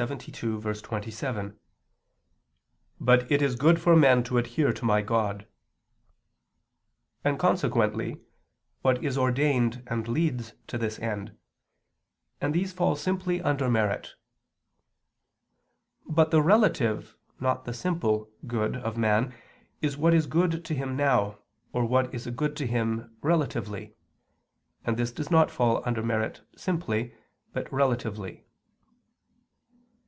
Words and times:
72:27: 0.00 1.56
"But 3.00 3.28
it 3.30 3.42
is 3.42 3.56
good 3.56 3.80
for 3.80 3.96
men 3.96 4.22
to 4.22 4.38
adhere 4.38 4.72
to 4.72 4.84
my 4.84 5.02
God") 5.02 5.48
and 7.24 7.40
consequently 7.40 8.20
what 8.82 9.02
is 9.04 9.18
ordained 9.18 9.82
and 9.88 10.06
leads 10.06 10.54
to 10.68 10.78
this 10.78 11.00
end; 11.00 11.36
and 12.40 12.54
these 12.54 12.72
fall 12.72 12.94
simply 12.94 13.42
under 13.42 13.68
merit. 13.68 14.14
But 16.06 16.30
the 16.30 16.40
relative, 16.40 17.16
not 17.40 17.64
the 17.64 17.74
simple, 17.74 18.30
good 18.46 18.76
of 18.76 18.96
man 18.96 19.34
is 19.82 19.96
what 19.98 20.14
is 20.14 20.28
good 20.28 20.64
to 20.66 20.72
him 20.74 20.96
now, 20.96 21.40
or 21.72 21.84
what 21.84 22.14
is 22.14 22.28
a 22.28 22.30
good 22.30 22.56
to 22.58 22.66
him 22.66 23.16
relatively; 23.22 23.96
and 24.84 24.96
this 24.96 25.10
does 25.10 25.32
not 25.32 25.50
fall 25.50 25.82
under 25.84 26.02
merit 26.02 26.42
simply, 26.56 27.12
but 27.52 27.70
relatively. 27.72 28.46